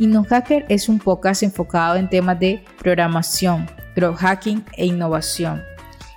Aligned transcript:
InnoHacker 0.00 0.64
es 0.70 0.88
un 0.88 0.98
podcast 0.98 1.42
enfocado 1.42 1.96
en 1.96 2.08
temas 2.08 2.40
de 2.40 2.64
programación, 2.78 3.68
growth 3.94 4.16
hacking 4.16 4.64
e 4.78 4.86
innovación. 4.86 5.62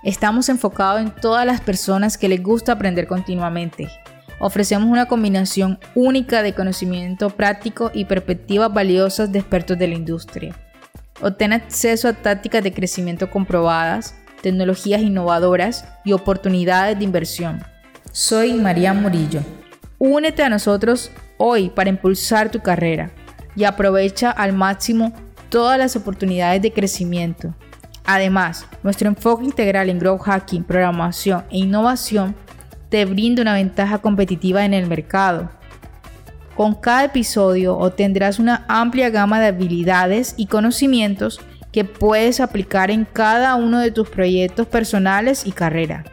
Estamos 0.05 0.48
enfocados 0.48 1.02
en 1.02 1.11
todas 1.11 1.45
las 1.45 1.59
personas 1.59 2.17
que 2.17 2.30
les 2.30 2.41
gusta 2.41 2.71
aprender 2.71 3.07
continuamente. 3.07 3.89
Ofrecemos 4.39 4.88
una 4.88 5.08
combinación 5.08 5.80
única 5.95 6.44
de 6.44 6.53
conocimiento 6.53 7.30
práctico 7.30 7.91
y 7.94 8.05
perspectivas 8.05 8.73
valiosas 8.73 9.34
de 9.34 9.39
expertos 9.39 9.77
de 9.77 9.89
la 9.89 9.95
industria. 9.95 10.55
Obtén 11.22 11.52
acceso 11.52 12.08
a 12.08 12.13
tácticas 12.13 12.63
de 12.63 12.72
crecimiento 12.72 13.30
comprobadas, 13.30 14.16
tecnologías 14.41 15.02
innovadoras 15.02 15.84
y 16.05 16.13
oportunidades 16.13 16.97
de 16.97 17.03
inversión. 17.03 17.61
Soy 18.13 18.53
María 18.53 18.94
Murillo. 18.94 19.41
Únete 20.00 20.41
a 20.41 20.47
nosotros 20.47 21.11
hoy 21.38 21.70
para 21.70 21.89
impulsar 21.89 22.50
tu 22.50 22.61
carrera 22.61 23.11
y 23.55 23.63
aprovecha 23.63 24.31
al 24.31 24.53
máximo 24.53 25.13
todas 25.49 25.77
las 25.77 25.95
oportunidades 25.95 26.61
de 26.61 26.73
crecimiento. 26.73 27.53
Además, 28.05 28.66
nuestro 28.84 29.07
enfoque 29.07 29.45
integral 29.45 29.89
en 29.89 29.99
growth 29.99 30.23
hacking, 30.23 30.63
programación 30.63 31.44
e 31.49 31.59
innovación 31.59 32.35
te 32.89 33.05
brinda 33.05 33.41
una 33.41 33.53
ventaja 33.53 33.99
competitiva 33.99 34.66
en 34.66 34.73
el 34.73 34.88
mercado. 34.88 35.49
Con 36.55 36.75
cada 36.75 37.05
episodio 37.05 37.78
obtendrás 37.78 38.38
una 38.39 38.66
amplia 38.67 39.09
gama 39.09 39.39
de 39.39 39.47
habilidades 39.47 40.35
y 40.38 40.47
conocimientos 40.47 41.39
que 41.72 41.85
puedes 41.85 42.39
aplicar 42.39 42.91
en 42.91 43.06
cada 43.06 43.56
uno 43.56 43.80
de 43.80 43.91
tus 43.91 44.09
proyectos 44.09 44.67
personales 44.67 45.47
y 45.47 45.52
carrera. 45.52 46.03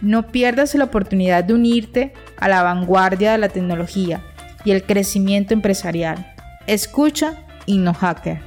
No 0.00 0.28
pierdas 0.28 0.74
la 0.74 0.84
oportunidad 0.84 1.42
de 1.42 1.54
unirte 1.54 2.12
a 2.36 2.48
la 2.48 2.62
vanguardia 2.62 3.32
de 3.32 3.38
la 3.38 3.48
tecnología 3.48 4.22
y 4.64 4.70
el 4.70 4.84
crecimiento 4.84 5.54
empresarial. 5.54 6.33
Escucha 6.66 7.44
InnoHacker. 7.66 8.40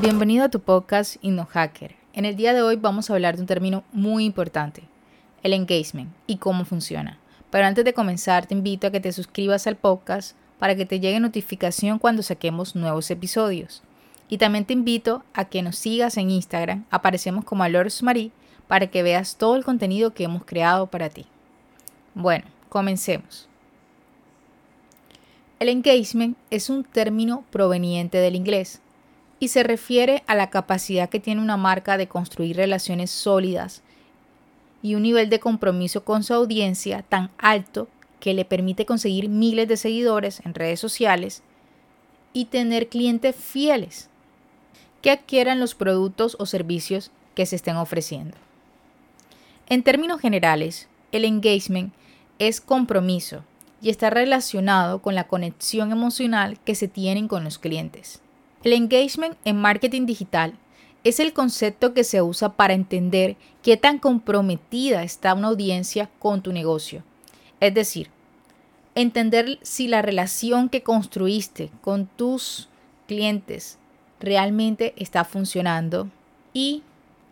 Bienvenido 0.00 0.44
a 0.44 0.48
tu 0.48 0.58
podcast 0.58 1.16
InnoHacker. 1.22 1.94
En 2.12 2.24
el 2.24 2.34
día 2.34 2.52
de 2.52 2.62
hoy 2.62 2.74
vamos 2.74 3.10
a 3.10 3.14
hablar 3.14 3.36
de 3.36 3.42
un 3.42 3.46
término 3.46 3.84
muy 3.92 4.24
importante, 4.24 4.82
el 5.44 5.52
engagement 5.52 6.12
y 6.26 6.38
cómo 6.38 6.64
funciona. 6.64 7.20
Pero 7.50 7.64
antes 7.64 7.84
de 7.84 7.94
comenzar, 7.94 8.46
te 8.46 8.54
invito 8.54 8.88
a 8.88 8.90
que 8.90 8.98
te 8.98 9.12
suscribas 9.12 9.68
al 9.68 9.76
podcast 9.76 10.36
para 10.60 10.76
que 10.76 10.86
te 10.86 11.00
llegue 11.00 11.18
notificación 11.18 11.98
cuando 11.98 12.22
saquemos 12.22 12.76
nuevos 12.76 13.10
episodios. 13.10 13.82
Y 14.28 14.38
también 14.38 14.66
te 14.66 14.74
invito 14.74 15.24
a 15.32 15.46
que 15.46 15.62
nos 15.62 15.76
sigas 15.76 16.18
en 16.18 16.30
Instagram, 16.30 16.84
aparecemos 16.90 17.44
como 17.44 17.64
Alors 17.64 18.02
Marie, 18.02 18.30
para 18.68 18.86
que 18.86 19.02
veas 19.02 19.36
todo 19.36 19.56
el 19.56 19.64
contenido 19.64 20.14
que 20.14 20.22
hemos 20.22 20.44
creado 20.44 20.86
para 20.86 21.08
ti. 21.08 21.26
Bueno, 22.14 22.44
comencemos. 22.68 23.48
El 25.58 25.70
engagement 25.70 26.36
es 26.50 26.70
un 26.70 26.84
término 26.84 27.42
proveniente 27.50 28.18
del 28.18 28.36
inglés 28.36 28.80
y 29.40 29.48
se 29.48 29.62
refiere 29.62 30.22
a 30.26 30.34
la 30.34 30.50
capacidad 30.50 31.08
que 31.08 31.20
tiene 31.20 31.40
una 31.40 31.56
marca 31.56 31.96
de 31.96 32.06
construir 32.06 32.56
relaciones 32.56 33.10
sólidas 33.10 33.82
y 34.82 34.94
un 34.94 35.02
nivel 35.02 35.30
de 35.30 35.40
compromiso 35.40 36.04
con 36.04 36.22
su 36.22 36.34
audiencia 36.34 37.02
tan 37.08 37.30
alto 37.38 37.88
que 38.20 38.34
le 38.34 38.44
permite 38.44 38.86
conseguir 38.86 39.28
miles 39.28 39.66
de 39.66 39.76
seguidores 39.76 40.40
en 40.44 40.54
redes 40.54 40.78
sociales 40.78 41.42
y 42.32 42.44
tener 42.44 42.88
clientes 42.88 43.34
fieles 43.34 44.08
que 45.02 45.10
adquieran 45.10 45.58
los 45.58 45.74
productos 45.74 46.36
o 46.38 46.46
servicios 46.46 47.10
que 47.34 47.46
se 47.46 47.56
estén 47.56 47.76
ofreciendo. 47.76 48.36
En 49.68 49.82
términos 49.82 50.20
generales, 50.20 50.88
el 51.10 51.24
engagement 51.24 51.92
es 52.38 52.60
compromiso 52.60 53.42
y 53.80 53.88
está 53.88 54.10
relacionado 54.10 55.00
con 55.00 55.14
la 55.14 55.26
conexión 55.26 55.90
emocional 55.90 56.58
que 56.64 56.74
se 56.74 56.86
tienen 56.86 57.28
con 57.28 57.44
los 57.44 57.58
clientes. 57.58 58.20
El 58.62 58.74
engagement 58.74 59.36
en 59.44 59.56
marketing 59.56 60.04
digital 60.04 60.54
es 61.02 61.18
el 61.18 61.32
concepto 61.32 61.94
que 61.94 62.04
se 62.04 62.20
usa 62.20 62.52
para 62.52 62.74
entender 62.74 63.36
qué 63.62 63.78
tan 63.78 63.98
comprometida 63.98 65.02
está 65.02 65.32
una 65.32 65.48
audiencia 65.48 66.10
con 66.18 66.42
tu 66.42 66.52
negocio 66.52 67.02
es 67.60 67.74
decir, 67.74 68.10
entender 68.94 69.58
si 69.62 69.88
la 69.88 70.02
relación 70.02 70.68
que 70.68 70.82
construiste 70.82 71.70
con 71.82 72.06
tus 72.06 72.68
clientes 73.06 73.78
realmente 74.18 74.94
está 74.96 75.24
funcionando 75.24 76.08
y 76.52 76.82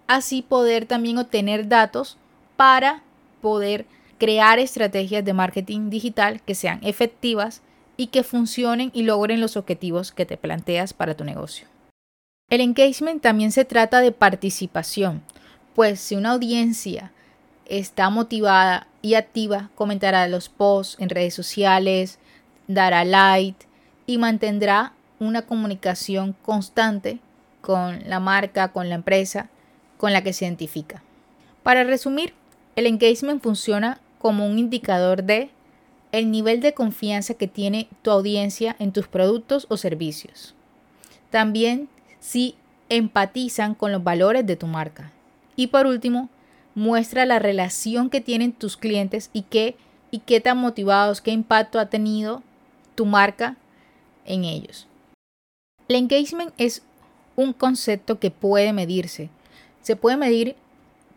así 0.06 0.42
poder 0.42 0.86
también 0.86 1.18
obtener 1.18 1.68
datos 1.68 2.16
para 2.56 3.02
poder 3.40 3.86
crear 4.18 4.58
estrategias 4.58 5.24
de 5.24 5.32
marketing 5.32 5.90
digital 5.90 6.42
que 6.42 6.54
sean 6.54 6.80
efectivas 6.82 7.62
y 7.96 8.08
que 8.08 8.22
funcionen 8.22 8.90
y 8.94 9.02
logren 9.02 9.40
los 9.40 9.56
objetivos 9.56 10.12
que 10.12 10.26
te 10.26 10.36
planteas 10.36 10.92
para 10.92 11.16
tu 11.16 11.24
negocio. 11.24 11.66
El 12.50 12.60
engagement 12.60 13.20
también 13.20 13.52
se 13.52 13.64
trata 13.64 14.00
de 14.00 14.12
participación, 14.12 15.22
pues 15.74 16.00
si 16.00 16.16
una 16.16 16.30
audiencia 16.30 17.12
está 17.68 18.10
motivada 18.10 18.88
y 19.02 19.14
activa, 19.14 19.70
comentará 19.74 20.26
los 20.26 20.48
posts 20.48 20.96
en 21.00 21.10
redes 21.10 21.34
sociales, 21.34 22.18
dará 22.66 23.04
like 23.04 23.66
y 24.06 24.18
mantendrá 24.18 24.92
una 25.20 25.42
comunicación 25.42 26.34
constante 26.42 27.20
con 27.60 28.08
la 28.08 28.20
marca, 28.20 28.68
con 28.72 28.88
la 28.88 28.94
empresa 28.96 29.48
con 29.96 30.12
la 30.12 30.22
que 30.22 30.32
se 30.32 30.44
identifica. 30.44 31.02
Para 31.62 31.84
resumir, 31.84 32.32
el 32.76 32.86
engagement 32.86 33.42
funciona 33.42 34.00
como 34.18 34.46
un 34.46 34.58
indicador 34.58 35.24
de 35.24 35.50
el 36.12 36.30
nivel 36.30 36.60
de 36.60 36.72
confianza 36.72 37.34
que 37.34 37.48
tiene 37.48 37.88
tu 38.02 38.10
audiencia 38.10 38.76
en 38.78 38.92
tus 38.92 39.08
productos 39.08 39.66
o 39.68 39.76
servicios. 39.76 40.54
También 41.30 41.88
si 42.20 42.54
empatizan 42.88 43.74
con 43.74 43.92
los 43.92 44.02
valores 44.02 44.46
de 44.46 44.56
tu 44.56 44.66
marca. 44.66 45.12
Y 45.56 45.66
por 45.66 45.86
último, 45.86 46.30
muestra 46.78 47.26
la 47.26 47.38
relación 47.38 48.08
que 48.08 48.20
tienen 48.20 48.52
tus 48.52 48.76
clientes 48.76 49.30
y 49.32 49.42
qué, 49.42 49.76
y 50.10 50.20
qué 50.20 50.40
tan 50.40 50.58
motivados, 50.58 51.20
qué 51.20 51.32
impacto 51.32 51.78
ha 51.80 51.86
tenido 51.86 52.42
tu 52.94 53.04
marca 53.04 53.56
en 54.24 54.44
ellos. 54.44 54.86
El 55.88 55.96
engagement 55.96 56.52
es 56.56 56.82
un 57.34 57.52
concepto 57.52 58.18
que 58.20 58.30
puede 58.30 58.72
medirse. 58.72 59.28
Se 59.82 59.96
puede 59.96 60.16
medir 60.16 60.54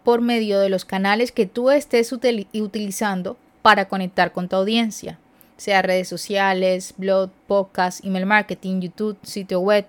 por 0.04 0.22
medio 0.22 0.60
de 0.60 0.70
los 0.70 0.84
canales 0.84 1.32
que 1.32 1.46
tú 1.46 1.70
estés 1.70 2.12
utilizando 2.12 3.38
para 3.62 3.88
conectar 3.88 4.32
con 4.32 4.50
tu 4.50 4.56
audiencia, 4.56 5.20
sea 5.58 5.84
redes 5.84 6.08
sociales, 6.08 6.96
blog, 6.98 7.30
podcast, 7.46 8.04
email 8.04 8.26
marketing, 8.26 8.82
YouTube, 8.82 9.18
sitio 9.22 9.60
web, 9.60 9.86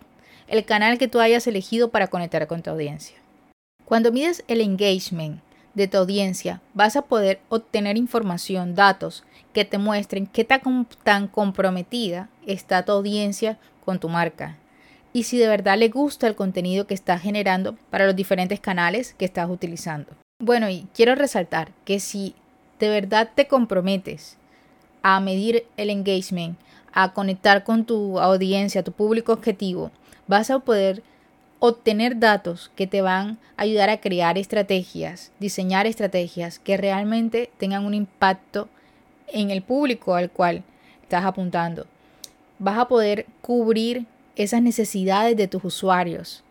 el 0.48 0.66
canal 0.66 0.98
que 0.98 1.08
tú 1.08 1.18
hayas 1.18 1.46
elegido 1.46 1.90
para 1.90 2.08
conectar 2.08 2.46
con 2.46 2.62
tu 2.62 2.68
audiencia. 2.68 3.16
Cuando 3.86 4.12
mides 4.12 4.44
el 4.48 4.60
engagement 4.60 5.40
de 5.74 5.88
tu 5.88 5.98
audiencia, 5.98 6.60
vas 6.74 6.96
a 6.96 7.02
poder 7.02 7.40
obtener 7.48 7.96
información, 7.96 8.74
datos 8.74 9.24
que 9.52 9.64
te 9.64 9.78
muestren 9.78 10.26
qué 10.26 10.44
tan, 10.44 11.28
comprometida 11.28 12.28
está 12.46 12.84
tu 12.84 12.92
audiencia 12.92 13.58
con 13.84 13.98
tu 13.98 14.08
marca 14.08 14.56
y 15.12 15.24
si 15.24 15.38
de 15.38 15.48
verdad 15.48 15.78
le 15.78 15.88
gusta 15.88 16.26
el 16.26 16.36
contenido 16.36 16.86
que 16.86 16.94
estás 16.94 17.20
generando 17.20 17.76
para 17.90 18.06
los 18.06 18.16
diferentes 18.16 18.60
canales 18.60 19.14
que 19.14 19.24
estás 19.24 19.50
utilizando. 19.50 20.12
Bueno, 20.38 20.68
y 20.70 20.86
quiero 20.94 21.14
resaltar 21.14 21.72
que 21.84 22.00
si 22.00 22.34
de 22.78 22.88
verdad 22.88 23.30
te 23.34 23.46
comprometes 23.46 24.38
a 25.02 25.20
medir 25.20 25.66
el 25.76 25.90
engagement, 25.90 26.58
a 26.92 27.12
conectar 27.12 27.64
con 27.64 27.84
tu 27.84 28.18
audiencia, 28.18 28.82
tu 28.82 28.92
público 28.92 29.32
objetivo, 29.32 29.90
vas 30.26 30.50
a 30.50 30.60
poder 30.60 31.02
obtener 31.64 32.18
datos 32.18 32.72
que 32.74 32.88
te 32.88 33.02
van 33.02 33.38
a 33.56 33.62
ayudar 33.62 33.88
a 33.88 34.00
crear 34.00 34.36
estrategias, 34.36 35.30
diseñar 35.38 35.86
estrategias 35.86 36.58
que 36.58 36.76
realmente 36.76 37.52
tengan 37.56 37.84
un 37.84 37.94
impacto 37.94 38.68
en 39.28 39.52
el 39.52 39.62
público 39.62 40.16
al 40.16 40.28
cual 40.28 40.64
estás 41.02 41.24
apuntando. 41.24 41.86
Vas 42.58 42.78
a 42.78 42.88
poder 42.88 43.26
cubrir 43.42 44.06
esas 44.34 44.60
necesidades 44.60 45.36
de 45.36 45.46
tus 45.46 45.62
usuarios 45.62 46.42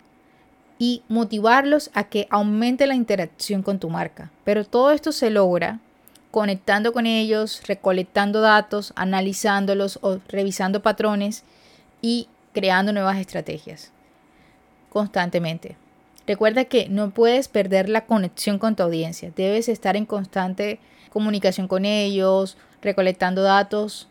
y 0.80 1.04
motivarlos 1.10 1.92
a 1.94 2.06
que 2.06 2.25
aumente 2.30 2.88
la 2.88 2.96
interacción 2.96 3.63
con 3.63 3.80
tu 3.80 3.90
marca. 3.90 4.31
Pero 4.46 4.63
todo 4.63 4.92
esto 4.92 5.12
se 5.12 5.30
logra 5.30 5.81
conectando 6.31 6.94
con 6.94 7.06
ellos, 7.06 7.63
recolectando 7.68 8.40
datos, 8.40 8.94
analizándolos 8.96 10.00
o 10.04 10.19
revisando 10.30 10.81
patrones 10.81 11.44
y 12.02 12.30
creando 12.54 12.94
nuevas 12.94 13.18
estrategias 13.18 13.92
constantemente. 14.92 15.78
Recuerda 16.28 16.66
que 16.66 16.88
no 16.90 17.10
puedes 17.10 17.48
perder 17.48 17.90
la 17.90 18.06
conexión 18.06 18.60
con 18.60 18.76
tu 18.76 18.84
audiencia. 18.84 19.32
Debes 19.36 19.70
estar 19.70 19.96
en 19.96 20.06
constante 20.06 20.80
comunicación 21.10 21.68
con 21.68 21.86
ellos, 21.86 22.58
recolectando 22.82 23.42
datos 23.42 24.08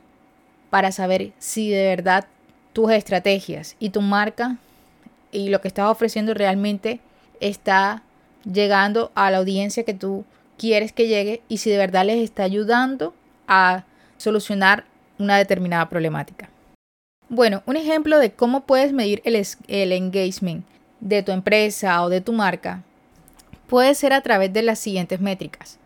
para 0.71 0.91
saber 0.93 1.33
si 1.39 1.71
de 1.71 1.85
verdad 1.85 2.27
tus 2.73 2.91
estrategias 2.91 3.77
y 3.79 3.91
tu 3.91 4.01
marca 4.01 4.59
y 5.33 5.49
lo 5.49 5.61
que 5.61 5.69
estás 5.69 5.91
ofreciendo 5.91 6.35
realmente 6.35 7.01
está 7.41 8.03
llegando 8.45 9.13
a 9.15 9.31
la 9.31 9.39
audiencia 9.39 9.85
que 9.85 9.95
tú 9.95 10.25
quieres 10.59 10.93
que 10.93 11.09
llegue 11.09 11.43
y 11.49 11.59
si 11.59 11.71
de 11.71 11.79
verdad 11.79 12.05
les 12.05 12.19
está 12.19 12.43
ayudando 12.43 13.15
a 13.47 13.85
solucionar 14.17 14.85
una 15.19 15.37
determinada 15.37 15.89
problemática. 15.89 16.49
Bueno, 17.33 17.63
un 17.65 17.77
ejemplo 17.77 18.19
de 18.19 18.33
cómo 18.33 18.63
puedes 18.63 18.93
medir 18.93 19.23
el, 19.25 19.93
engagement 19.93 20.67
de 20.99 21.23
tu 21.23 21.31
empresa 21.31 22.03
o 22.03 22.09
de 22.09 22.21
tu 22.21 22.33
marca 22.33 22.83
puede 23.69 23.95
ser 23.95 24.13
a 24.13 24.21
través 24.21 24.53
de 24.53 24.63
las 24.63 24.81
siguientes 24.81 25.21
métricas, 25.21 25.79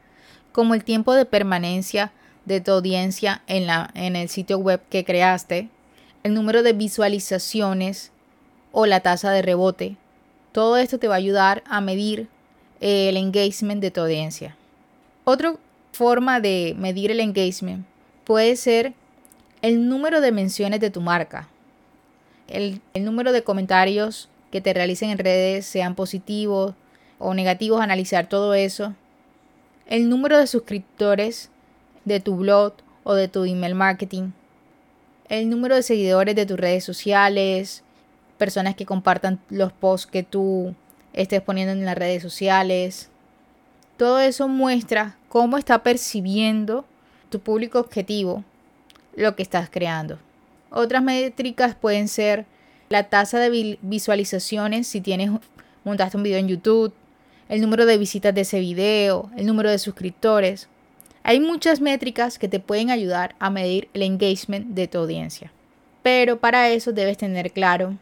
como 0.53 0.73
el 0.73 0.85
tiempo 0.85 1.13
de 1.13 1.27
permanencia 1.27 2.13
de 2.47 2.63
tu 2.63 2.71
audiencia 2.71 3.43
en, 3.47 3.69
en 3.93 4.17
el 4.17 4.31
sitio 4.31 4.57
web 4.57 4.81
que 4.89 5.05
creaste, 5.05 5.69
el 6.23 6.33
número 6.33 6.63
de 6.63 6.73
visualizaciones 6.73 8.11
o 8.73 8.87
la 8.87 9.01
tasa 9.01 9.31
de 9.31 9.43
rebote. 9.43 9.97
Todo 10.53 10.79
esto 10.79 10.99
te 10.99 11.09
va 11.09 11.17
a 11.17 11.19
ayudar 11.19 11.63
a 11.67 11.83
medir 11.83 12.27
el 12.81 13.19
engagement 13.19 13.83
de 13.83 13.91
tu 13.91 14.01
audiencia. 14.01 14.57
Otra 15.25 15.57
forma 15.93 16.41
de 16.41 16.75
medir 16.79 17.11
el 17.11 17.21
engagement 17.21 17.85
puede 18.25 18.57
ser 18.57 18.95
el 19.65 19.89
número 19.89 20.21
de 20.21 20.31
menciones 20.31 20.79
de 20.79 20.91
tu 20.91 21.01
marca, 21.01 21.49
el, 22.49 22.83
número 23.01 23.33
de 23.33 23.45
comentarios 23.45 24.29
que 24.53 24.61
te 24.61 24.75
realicen 24.75 25.09
en 25.09 25.17
redes, 25.17 25.65
sean 25.65 25.95
positivos 25.95 26.75
o 27.19 27.33
negativos, 27.33 27.81
analizar 27.81 28.29
todo 28.29 28.53
eso, 28.53 28.93
el 29.87 30.11
número 30.11 30.37
de 30.37 30.49
suscriptores 30.49 31.49
de 32.05 32.21
tu 32.21 32.37
blog 32.37 32.75
o 33.05 33.15
de 33.15 33.27
tu 33.27 33.47
email 33.47 33.75
marketing, 33.75 34.33
el 35.31 35.49
número 35.49 35.77
de 35.77 35.83
seguidores 35.83 36.37
de 36.37 36.45
tus 36.45 36.61
redes 36.61 36.85
sociales, 36.85 37.83
personas 38.37 38.75
que 38.75 38.85
compartan 38.85 39.41
los 39.49 39.73
posts 39.73 40.07
que 40.07 40.23
tú 40.23 40.75
estés 41.15 41.41
poniendo 41.41 41.73
en 41.73 41.87
las 41.87 41.97
redes 41.97 42.23
sociales. 42.23 43.09
Todo 43.97 44.21
eso 44.21 44.47
muestra 44.47 45.17
cómo 45.31 45.57
está 45.57 45.83
percibiendo 45.83 46.85
tu 47.31 47.41
público 47.41 47.79
objetivo 47.79 48.45
lo 49.17 49.37
que 49.37 49.43
estás 49.43 49.71
creando. 49.71 50.19
Otras 50.71 51.03
métricas 51.03 51.75
pueden 51.75 52.09
ser 52.09 52.47
la 52.89 53.05
tasa 53.05 53.39
de 53.39 53.79
visualizaciones 53.83 54.87
si 54.87 55.01
tienes 55.01 55.31
montaste 55.85 56.17
un 56.17 56.23
video 56.23 56.39
en 56.39 56.49
YouTube, 56.49 56.93
el 57.49 57.61
número 57.61 57.87
de 57.87 57.99
visitas 57.99 58.35
de 58.35 58.41
ese 58.41 58.61
video, 58.61 59.31
el 59.37 59.47
número 59.47 59.71
de 59.71 59.79
suscriptores. 59.79 60.69
Hay 61.23 61.41
muchas 61.41 61.81
métricas 61.81 62.39
que 62.39 62.49
te 62.49 62.61
pueden 62.61 62.91
ayudar 62.91 63.35
a 63.39 63.51
medir 63.51 63.89
el 63.95 64.03
engagement 64.03 64.69
de 64.69 64.89
tu 64.89 64.99
audiencia. 64.99 65.53
Pero 66.03 66.39
para 66.39 66.69
eso 66.71 66.93
debes 66.93 67.17
tener 67.17 67.53
claro 67.53 67.97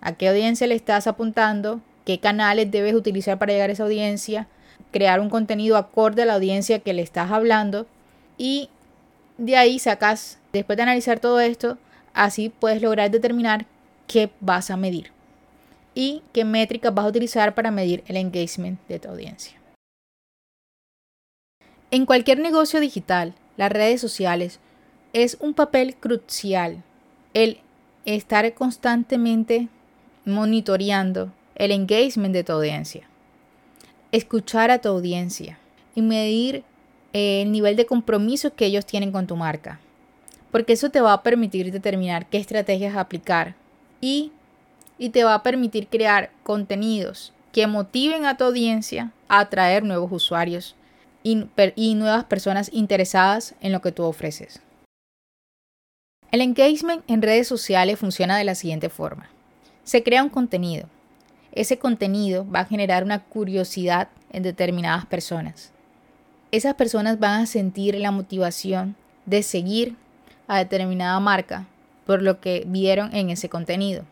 a 0.00 0.12
qué 0.12 0.28
audiencia 0.28 0.66
le 0.66 0.74
estás 0.74 1.06
apuntando, 1.06 1.80
qué 2.04 2.20
canales 2.20 2.70
debes 2.70 2.94
utilizar 2.94 3.38
para 3.38 3.52
llegar 3.52 3.70
a 3.70 3.72
esa 3.72 3.84
audiencia, 3.84 4.48
crear 4.92 5.20
un 5.20 5.30
contenido 5.30 5.76
acorde 5.76 6.22
a 6.22 6.26
la 6.26 6.34
audiencia 6.34 6.78
que 6.78 6.92
le 6.92 7.02
estás 7.02 7.30
hablando 7.30 7.86
y 8.38 8.70
de 9.38 9.56
ahí 9.56 9.78
sacas, 9.78 10.38
después 10.52 10.76
de 10.76 10.82
analizar 10.82 11.20
todo 11.20 11.40
esto, 11.40 11.78
así 12.12 12.48
puedes 12.48 12.82
lograr 12.82 13.10
determinar 13.10 13.66
qué 14.06 14.30
vas 14.40 14.70
a 14.70 14.76
medir 14.76 15.10
y 15.94 16.22
qué 16.32 16.44
métricas 16.44 16.94
vas 16.94 17.04
a 17.04 17.08
utilizar 17.08 17.54
para 17.54 17.70
medir 17.70 18.02
el 18.06 18.16
engagement 18.16 18.78
de 18.88 18.98
tu 18.98 19.08
audiencia. 19.08 19.60
En 21.90 22.06
cualquier 22.06 22.40
negocio 22.40 22.80
digital, 22.80 23.34
las 23.56 23.70
redes 23.70 24.00
sociales 24.00 24.58
es 25.12 25.36
un 25.40 25.54
papel 25.54 25.94
crucial 25.94 26.82
el 27.34 27.60
estar 28.04 28.52
constantemente 28.54 29.68
monitoreando 30.24 31.32
el 31.54 31.70
engagement 31.70 32.34
de 32.34 32.44
tu 32.44 32.52
audiencia, 32.52 33.08
escuchar 34.10 34.70
a 34.70 34.80
tu 34.80 34.88
audiencia 34.88 35.58
y 35.94 36.02
medir 36.02 36.64
el 37.14 37.52
nivel 37.52 37.76
de 37.76 37.86
compromiso 37.86 38.54
que 38.54 38.66
ellos 38.66 38.84
tienen 38.84 39.12
con 39.12 39.28
tu 39.28 39.36
marca, 39.36 39.78
porque 40.50 40.72
eso 40.72 40.90
te 40.90 41.00
va 41.00 41.12
a 41.12 41.22
permitir 41.22 41.70
determinar 41.70 42.26
qué 42.26 42.38
estrategias 42.38 42.96
aplicar 42.96 43.54
y, 44.00 44.32
y 44.98 45.10
te 45.10 45.22
va 45.22 45.34
a 45.34 45.42
permitir 45.44 45.86
crear 45.86 46.30
contenidos 46.42 47.32
que 47.52 47.68
motiven 47.68 48.26
a 48.26 48.36
tu 48.36 48.44
audiencia 48.44 49.12
a 49.28 49.38
atraer 49.38 49.84
nuevos 49.84 50.10
usuarios 50.10 50.74
y, 51.22 51.46
y 51.76 51.94
nuevas 51.94 52.24
personas 52.24 52.68
interesadas 52.72 53.54
en 53.60 53.70
lo 53.70 53.80
que 53.80 53.92
tú 53.92 54.02
ofreces. 54.02 54.60
El 56.32 56.40
engagement 56.40 57.04
en 57.06 57.22
redes 57.22 57.46
sociales 57.46 58.00
funciona 58.00 58.36
de 58.36 58.42
la 58.42 58.56
siguiente 58.56 58.88
forma. 58.88 59.30
Se 59.84 60.02
crea 60.02 60.24
un 60.24 60.30
contenido. 60.30 60.88
Ese 61.52 61.78
contenido 61.78 62.44
va 62.50 62.60
a 62.60 62.64
generar 62.64 63.04
una 63.04 63.22
curiosidad 63.22 64.08
en 64.32 64.42
determinadas 64.42 65.06
personas. 65.06 65.73
Esas 66.54 66.74
personas 66.74 67.18
van 67.18 67.40
a 67.40 67.46
sentir 67.46 67.96
la 67.96 68.12
motivación 68.12 68.94
de 69.26 69.42
seguir 69.42 69.96
a 70.46 70.58
determinada 70.58 71.18
marca 71.18 71.66
por 72.06 72.22
lo 72.22 72.38
que 72.38 72.62
vieron 72.68 73.12
en 73.12 73.28
ese 73.30 73.48
contenido. 73.48 74.04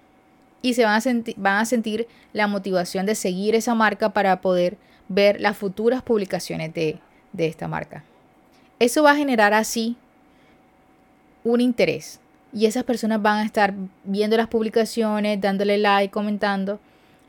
Y 0.61 0.75
se 0.75 0.85
van 0.85 1.01
a, 1.01 1.05
van 1.37 1.59
a 1.59 1.65
sentir 1.67 2.09
la 2.33 2.49
motivación 2.49 3.07
de 3.07 3.15
seguir 3.15 3.55
esa 3.55 3.77
marca 3.77 4.09
para 4.09 4.41
poder 4.41 4.77
ver 5.07 5.41
las 5.41 5.57
futuras 5.57 6.03
publicaciones 6.03 6.75
de, 6.75 6.99
de 7.33 7.47
esta 7.47 7.69
marca. 7.69 8.03
Eso 8.81 9.05
va 9.05 9.13
a 9.13 9.17
generar 9.17 9.55
así 9.55 9.97
un 11.45 11.61
interés 11.61 12.19
y 12.53 12.67
esas 12.67 12.83
personas 12.83 13.23
van 13.23 13.39
a 13.39 13.45
estar 13.45 13.73
viendo 14.03 14.37
las 14.37 14.49
publicaciones, 14.49 15.41
dándole 15.41 15.79
like, 15.79 16.11
comentando 16.11 16.81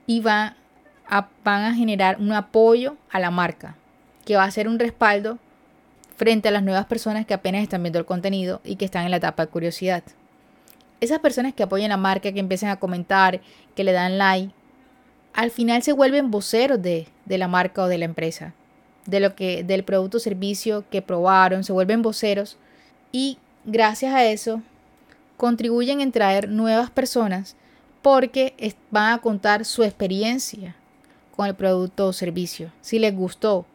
y 0.07 0.27
a, 0.27 0.55
van 1.43 1.65
a 1.65 1.75
generar 1.75 2.19
un 2.19 2.31
apoyo 2.31 2.97
a 3.11 3.19
la 3.19 3.29
marca, 3.29 3.75
que 4.25 4.35
va 4.35 4.43
a 4.43 4.51
ser 4.51 4.67
un 4.67 4.79
respaldo 4.79 5.39
frente 6.15 6.47
a 6.47 6.51
las 6.51 6.63
nuevas 6.63 6.85
personas 6.85 7.25
que 7.25 7.33
apenas 7.33 7.63
están 7.63 7.83
viendo 7.83 7.99
el 7.99 8.05
contenido 8.05 8.61
y 8.63 8.75
que 8.75 8.85
están 8.85 9.05
en 9.05 9.11
la 9.11 9.17
etapa 9.17 9.45
de 9.45 9.51
curiosidad. 9.51 10.03
Esas 11.01 11.19
personas 11.19 11.53
que 11.53 11.63
apoyan 11.63 11.89
la 11.89 11.97
marca, 11.97 12.31
que 12.31 12.39
empiezan 12.39 12.69
a 12.69 12.79
comentar, 12.79 13.41
que 13.75 13.83
le 13.83 13.91
dan 13.91 14.17
like, 14.17 14.53
al 15.33 15.51
final 15.51 15.83
se 15.83 15.91
vuelven 15.91 16.31
voceros 16.31 16.81
de, 16.81 17.07
de 17.25 17.37
la 17.37 17.47
marca 17.47 17.83
o 17.83 17.87
de 17.87 17.97
la 17.97 18.05
empresa, 18.05 18.53
de 19.05 19.19
lo 19.19 19.35
que, 19.35 19.63
del 19.63 19.83
producto 19.83 20.17
o 20.17 20.21
servicio 20.21 20.85
que 20.89 21.01
probaron, 21.01 21.63
se 21.63 21.73
vuelven 21.73 22.01
voceros 22.01 22.57
y 23.11 23.37
gracias 23.65 24.13
a 24.13 24.25
eso 24.25 24.61
contribuyen 25.37 25.99
en 25.99 26.11
traer 26.11 26.47
nuevas 26.47 26.89
personas 26.89 27.55
porque 28.01 28.75
van 28.91 29.13
a 29.13 29.17
contar 29.19 29.65
su 29.65 29.83
experiencia 29.83 30.75
con 31.35 31.47
el 31.47 31.55
producto 31.55 32.07
o 32.07 32.13
servicio, 32.13 32.71
si 32.81 32.99
les 32.99 33.15
gustó, 33.15 33.65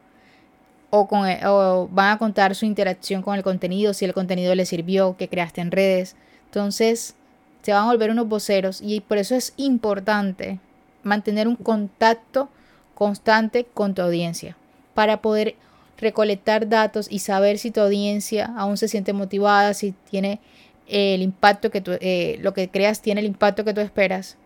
o, 0.89 1.07
con, 1.07 1.27
e, 1.27 1.45
o 1.45 1.87
van 1.91 2.11
a 2.11 2.17
contar 2.17 2.55
su 2.55 2.65
interacción 2.65 3.21
con 3.21 3.35
el 3.35 3.43
contenido, 3.43 3.93
si 3.93 4.05
el 4.05 4.13
contenido 4.13 4.55
les 4.55 4.69
sirvió, 4.69 5.15
que 5.17 5.27
creaste 5.27 5.61
en 5.61 5.71
redes. 5.71 6.15
Entonces, 6.45 7.15
se 7.61 7.73
van 7.73 7.83
a 7.83 7.91
volver 7.91 8.11
unos 8.11 8.27
voceros 8.27 8.81
y 8.81 9.01
por 9.01 9.17
eso 9.17 9.35
es 9.35 9.53
importante 9.57 10.59
mantener 11.03 11.47
un 11.47 11.55
contacto 11.55 12.49
constante 12.95 13.65
con 13.65 13.93
tu 13.93 14.01
audiencia 14.01 14.57
para 14.93 15.21
poder 15.21 15.55
recolectar 15.97 16.67
datos 16.69 17.07
y 17.09 17.19
saber 17.19 17.57
si 17.57 17.71
tu 17.71 17.81
audiencia 17.81 18.53
aún 18.57 18.77
se 18.77 18.87
siente 18.87 19.13
motivada, 19.13 19.73
si 19.73 19.93
tiene 20.09 20.39
el 20.87 21.21
impacto 21.21 21.69
que 21.69 21.81
tú, 21.81 21.91
eh, 21.99 22.37
lo 22.41 22.53
que 22.53 22.69
creas 22.69 23.01
tiene 23.01 23.21
el 23.21 23.27
impacto 23.27 23.63
que 23.63 23.73
tú 23.73 23.81
esperas 23.81 24.37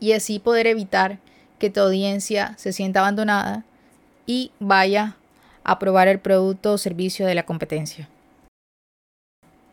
y 0.00 0.12
así 0.12 0.38
poder 0.38 0.66
evitar 0.66 1.18
que 1.58 1.70
tu 1.70 1.80
audiencia 1.80 2.54
se 2.58 2.72
sienta 2.72 3.00
abandonada 3.00 3.64
y 4.26 4.50
vaya 4.58 5.16
a 5.64 5.78
probar 5.78 6.08
el 6.08 6.20
producto 6.20 6.72
o 6.72 6.78
servicio 6.78 7.26
de 7.26 7.34
la 7.34 7.44
competencia. 7.44 8.08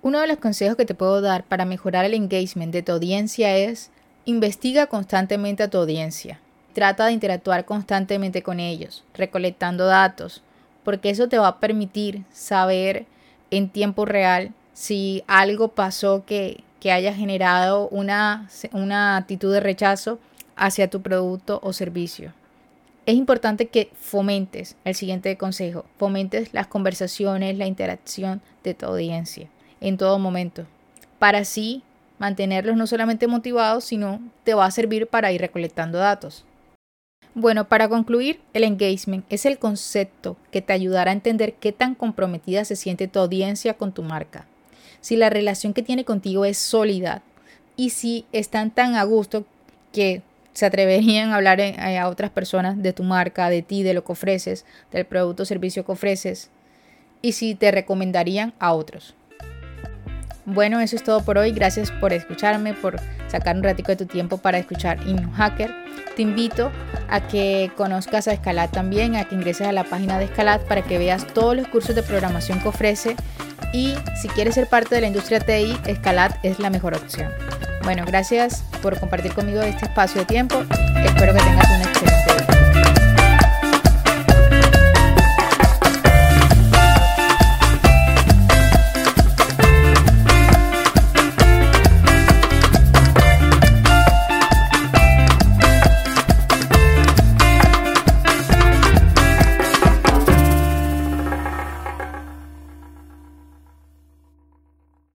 Uno 0.02 0.20
de 0.20 0.28
los 0.28 0.38
consejos 0.38 0.78
que 0.78 0.86
te 0.86 0.96
puedo 0.96 1.22
dar 1.22 1.44
para 1.44 1.66
mejorar 1.66 2.06
el 2.06 2.16
engagement 2.16 2.74
de 2.74 2.82
tu 2.82 2.94
audiencia 2.94 3.56
es 3.56 3.92
investiga 4.26 4.88
constantemente 4.88 5.64
a 5.64 5.70
tu 5.70 5.78
audiencia. 5.78 6.40
Trata 6.74 7.06
de 7.06 7.12
interactuar 7.12 7.66
constantemente 7.66 8.42
con 8.42 8.60
ellos, 8.60 9.04
recolectando 9.14 9.86
datos, 9.86 10.42
porque 10.84 11.10
eso 11.10 11.28
te 11.28 11.38
va 11.38 11.50
a 11.50 11.60
permitir 11.60 12.24
saber 12.32 13.06
en 13.52 13.70
tiempo 13.70 14.06
real 14.06 14.54
si 14.74 15.24
algo 15.28 15.70
pasó 15.70 16.26
que, 16.26 16.64
haya 16.84 17.14
generado 17.14 17.88
una, 17.90 18.50
una 18.72 19.18
actitud 19.18 19.54
de 19.54 19.60
rechazo 19.60 20.18
hacia 20.56 20.90
tu 20.90 21.04
producto 21.04 21.60
o 21.62 21.74
servicio. 21.74 22.34
Es 23.06 23.16
importante 23.16 23.68
que 23.68 23.90
fomentes, 24.00 24.76
el 24.86 24.96
siguiente 24.96 25.36
consejo, 25.38 25.86
fomentes 25.98 26.54
las 26.54 26.68
conversaciones, 26.68 27.58
la 27.58 27.66
interacción 27.66 28.42
de 28.64 28.74
tu 28.74 28.86
audiencia 28.86 29.50
en 29.80 29.98
todo 29.98 30.20
momento, 30.20 30.66
para 31.18 31.40
así 31.40 31.82
mantenerlos 32.20 32.78
no 32.78 32.86
solamente 32.86 33.26
motivados, 33.26 33.84
sino 33.84 34.22
te 34.44 34.54
va 34.54 34.66
a 34.66 34.72
servir 34.72 35.08
para 35.08 35.32
ir 35.32 35.42
recolectando 35.42 35.98
datos. 35.98 36.46
Bueno, 37.34 37.68
para 37.68 37.90
concluir, 37.90 38.40
el 38.54 38.64
engagement 38.64 39.26
es 39.30 39.46
el 39.46 39.58
concepto 39.58 40.38
que 40.52 40.62
te 40.62 40.74
ayudará 40.74 41.12
a 41.12 41.16
entender 41.16 41.54
qué 41.56 41.72
tan 41.72 41.96
comprometida 41.96 42.66
se 42.66 42.76
siente 42.76 43.08
tu 43.08 43.20
audiencia 43.20 43.74
con 43.74 43.92
tu 43.94 44.04
marca 44.04 44.46
si 45.02 45.18
la 45.18 45.30
relación 45.30 45.74
que 45.74 45.84
tiene 45.84 46.06
contigo 46.06 46.46
es 46.46 46.58
sólida, 46.58 47.24
y 47.76 47.90
si 47.90 48.26
están 48.32 48.72
tan 48.72 48.96
a 48.96 49.04
gusto 49.04 49.46
que 49.92 50.22
se 50.54 50.66
atreverían 50.66 51.32
a 51.32 51.36
hablar 51.36 51.60
eh, 51.60 51.98
a 51.98 52.08
otras 52.08 52.30
personas 52.30 52.82
de 52.82 52.94
tu 52.94 53.04
marca, 53.04 53.50
de 53.50 53.62
ti, 53.62 53.84
de 53.84 53.94
lo 53.94 54.04
que 54.04 54.12
ofreces, 54.12 54.66
del 54.92 55.06
producto 55.06 55.44
o 55.44 55.46
servicio 55.46 55.86
que 55.86 55.92
ofreces 55.92 56.50
y 57.22 57.34
si 57.34 57.56
te 57.56 57.72
recomendarían 57.72 58.54
a 58.60 58.74
otros. 58.74 59.16
Bueno, 60.46 60.80
eso 60.80 60.96
es 60.96 61.04
todo 61.04 61.24
por 61.24 61.38
hoy. 61.38 61.52
Gracias 61.52 61.92
por 61.92 62.14
escucharme, 62.14 62.74
por 62.74 63.00
sacar 63.28 63.56
un 63.56 63.64
ratico 63.64 63.90
de 63.90 63.96
tu 63.96 64.06
tiempo 64.06 64.38
para 64.38 64.58
escuchar 64.58 65.00
InnoHacker. 65.08 65.72
Te 66.16 66.24
invito 66.24 66.72
a 67.10 67.28
que 67.28 67.72
conozcas 67.78 68.28
a 68.28 68.34
Escalat 68.34 68.72
también, 68.72 69.16
a 69.16 69.26
que 69.26 69.36
ingreses 69.36 69.68
a 69.68 69.72
la 69.72 69.84
página 69.84 70.18
de 70.18 70.26
Escalat 70.26 70.62
para 70.64 70.82
que 70.82 70.98
veas 70.98 71.28
todos 71.28 71.56
los 71.56 71.68
cursos 71.68 71.96
de 71.96 72.04
programación 72.04 72.60
que 72.60 72.68
ofrece 72.68 73.16
y 73.72 73.94
si 74.20 74.28
quieres 74.30 74.56
ser 74.56 74.68
parte 74.68 74.96
de 74.96 75.02
la 75.02 75.08
industria 75.08 75.40
TI, 75.40 75.78
Escalat 75.86 76.44
es 76.44 76.60
la 76.60 76.70
mejor 76.70 76.96
opción. 76.96 77.32
Bueno, 77.84 78.04
gracias 78.06 78.64
por 78.82 79.00
compartir 79.00 79.34
conmigo 79.34 79.62
este 79.62 79.86
espacio 79.86 80.22
de 80.22 80.26
tiempo. 80.26 80.64
Espero 81.04 81.34
que 81.34 81.40
tengas 81.40 81.70
un 81.72 81.82
excelente 81.82 82.21